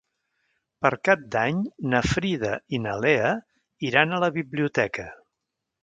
[0.85, 1.59] Per Cap d'Any
[1.93, 3.31] na Frida i na Lea
[3.93, 5.11] iran a la biblioteca.